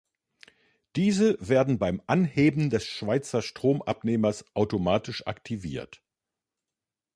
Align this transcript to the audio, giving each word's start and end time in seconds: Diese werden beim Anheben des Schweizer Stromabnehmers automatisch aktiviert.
Diese 0.95 1.37
werden 1.47 1.77
beim 1.77 2.01
Anheben 2.07 2.71
des 2.71 2.87
Schweizer 2.87 3.43
Stromabnehmers 3.43 4.45
automatisch 4.55 5.27
aktiviert. 5.27 6.01